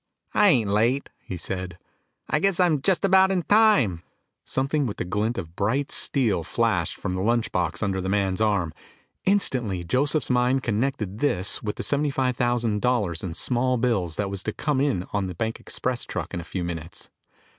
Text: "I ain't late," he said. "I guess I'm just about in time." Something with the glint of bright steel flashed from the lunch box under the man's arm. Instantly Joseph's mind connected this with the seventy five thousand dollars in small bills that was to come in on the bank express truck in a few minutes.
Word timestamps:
"I 0.33 0.47
ain't 0.49 0.71
late," 0.71 1.11
he 1.19 1.37
said. 1.37 1.77
"I 2.27 2.39
guess 2.39 2.59
I'm 2.59 2.81
just 2.81 3.05
about 3.05 3.29
in 3.29 3.43
time." 3.43 4.01
Something 4.43 4.87
with 4.87 4.97
the 4.97 5.05
glint 5.05 5.37
of 5.37 5.55
bright 5.55 5.91
steel 5.91 6.43
flashed 6.43 6.97
from 6.97 7.13
the 7.13 7.21
lunch 7.21 7.51
box 7.51 7.83
under 7.83 8.01
the 8.01 8.09
man's 8.09 8.41
arm. 8.41 8.73
Instantly 9.25 9.83
Joseph's 9.83 10.31
mind 10.31 10.63
connected 10.63 11.19
this 11.19 11.61
with 11.61 11.75
the 11.75 11.83
seventy 11.83 12.09
five 12.09 12.35
thousand 12.35 12.81
dollars 12.81 13.21
in 13.21 13.35
small 13.35 13.77
bills 13.77 14.15
that 14.15 14.31
was 14.31 14.41
to 14.41 14.53
come 14.53 14.81
in 14.81 15.05
on 15.13 15.27
the 15.27 15.35
bank 15.35 15.59
express 15.59 16.03
truck 16.03 16.33
in 16.33 16.39
a 16.39 16.43
few 16.43 16.63
minutes. 16.63 17.11